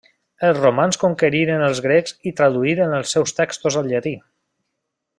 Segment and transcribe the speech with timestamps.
[0.47, 4.19] Els romans conqueriren els grecs i traduïren els seus textos al llatí.